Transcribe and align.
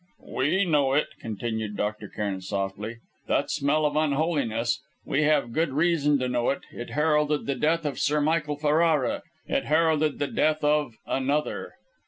"We 0.29 0.65
know 0.65 0.93
it," 0.93 1.09
continued 1.19 1.77
Dr. 1.77 2.07
Cairn 2.07 2.41
softly 2.41 2.97
"that 3.27 3.51
smell 3.51 3.85
of 3.85 3.95
unholiness; 3.95 4.81
we 5.05 5.21
have 5.25 5.53
good 5.53 5.73
reason 5.73 6.17
to 6.17 6.27
know 6.27 6.49
it. 6.49 6.61
It 6.71 6.89
heralded 6.89 7.45
the 7.45 7.53
death 7.53 7.85
of 7.85 7.99
Sir 7.99 8.19
Michael 8.19 8.57
Ferrara. 8.57 9.21
It 9.45 9.65
heralded 9.65 10.17
the 10.17 10.25
death 10.25 10.63
of 10.63 10.95
another." 11.05 11.73